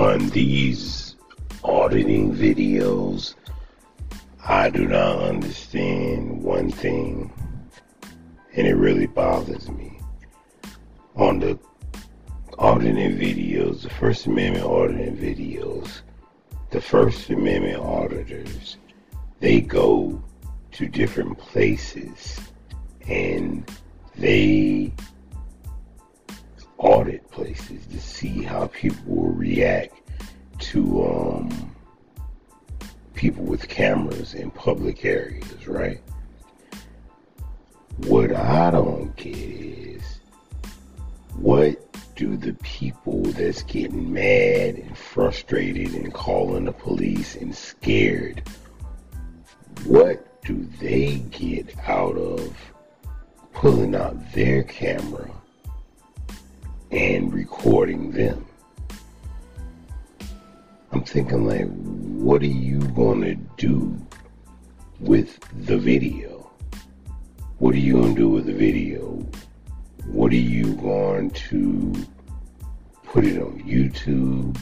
[0.00, 1.16] on these
[1.62, 3.34] auditing videos,
[4.42, 7.30] I do not understand one thing,
[8.54, 10.00] and it really bothers me.
[11.16, 11.58] On the
[12.58, 16.00] auditing videos, the First Amendment auditing videos,
[16.70, 18.78] the First Amendment auditors,
[19.40, 20.22] they go
[20.72, 22.40] to different places
[23.06, 23.70] and
[24.16, 24.79] they
[30.70, 31.74] to um,
[33.14, 36.00] people with cameras in public areas, right?
[38.06, 40.20] What I don't get is
[41.34, 41.76] what
[42.14, 48.48] do the people that's getting mad and frustrated and calling the police and scared,
[49.86, 52.56] what do they get out of
[53.52, 55.30] pulling out their camera
[56.92, 58.46] and recording them?
[61.00, 61.66] I'm thinking like,
[62.20, 63.96] what are you gonna do
[65.00, 66.50] with the video?
[67.56, 69.26] What are you gonna do with the video?
[70.04, 71.94] What are you going to
[73.02, 74.60] put it on YouTube?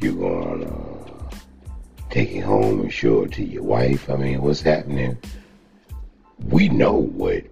[0.00, 1.30] You're gonna
[2.10, 4.10] take it home and show it to your wife?
[4.10, 5.16] I mean, what's happening?
[6.40, 7.42] We know what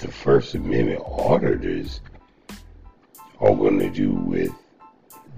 [0.00, 2.00] the First Amendment auditors
[3.40, 4.54] are gonna do with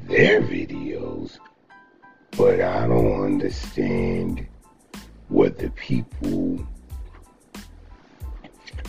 [0.07, 0.82] their videos
[2.37, 4.47] but I don't understand
[5.29, 6.67] what the people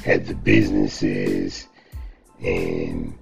[0.06, 1.68] at the businesses
[2.40, 3.18] and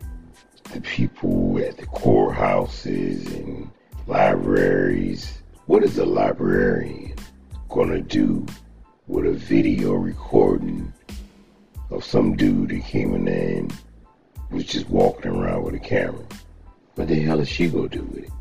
[0.73, 3.69] the people at the courthouses and
[4.07, 5.41] libraries.
[5.65, 7.15] What is a librarian
[7.69, 8.45] gonna do
[9.07, 10.93] with a video recording
[11.89, 13.73] of some dude that came in and
[14.49, 16.25] was just walking around with a camera?
[16.95, 18.31] What the hell is she gonna do with it?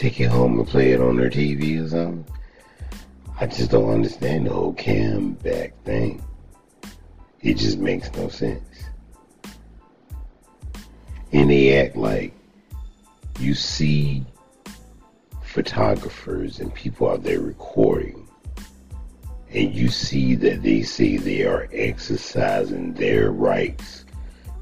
[0.00, 2.24] Take it home and play it on their TV or something.
[3.38, 6.24] I just don't understand the whole cam back thing.
[7.42, 8.64] It just makes no sense.
[11.32, 12.32] And they act like
[13.40, 14.24] you see
[15.42, 18.26] photographers and people out there recording,
[19.52, 24.06] and you see that they say they are exercising their rights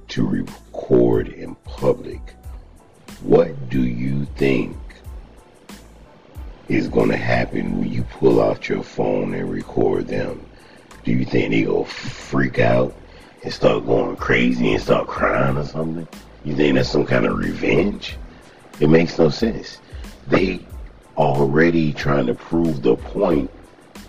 [0.09, 2.35] to record in public.
[3.23, 4.77] What do you think
[6.69, 10.45] is going to happen when you pull out your phone and record them?
[11.05, 12.95] Do you think they go freak out
[13.43, 16.07] and start going crazy and start crying or something?
[16.45, 18.17] You think that's some kind of revenge?
[18.81, 19.81] It makes no sense.
[20.27, 20.61] They
[21.17, 23.51] already trying to prove the point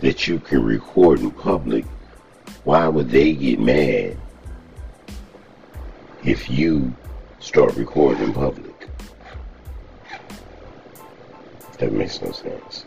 [0.02, 1.86] that you can record in public.
[2.66, 4.18] Why would they get mad
[6.24, 6.94] if you
[7.40, 8.79] start recording in public?
[11.80, 12.86] That makes no sense.